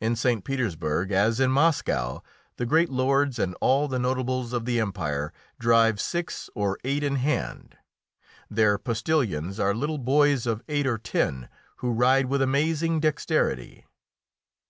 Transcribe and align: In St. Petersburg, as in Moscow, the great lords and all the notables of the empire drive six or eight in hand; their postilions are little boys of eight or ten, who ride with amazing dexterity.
In 0.00 0.16
St. 0.16 0.42
Petersburg, 0.42 1.12
as 1.12 1.38
in 1.38 1.50
Moscow, 1.50 2.22
the 2.56 2.64
great 2.64 2.88
lords 2.88 3.38
and 3.38 3.54
all 3.60 3.86
the 3.86 3.98
notables 3.98 4.54
of 4.54 4.64
the 4.64 4.80
empire 4.80 5.30
drive 5.60 6.00
six 6.00 6.48
or 6.54 6.78
eight 6.84 7.02
in 7.02 7.16
hand; 7.16 7.76
their 8.48 8.78
postilions 8.78 9.60
are 9.60 9.74
little 9.74 9.98
boys 9.98 10.46
of 10.46 10.62
eight 10.70 10.86
or 10.86 10.96
ten, 10.96 11.50
who 11.84 11.90
ride 11.92 12.30
with 12.30 12.40
amazing 12.40 12.98
dexterity. 12.98 13.84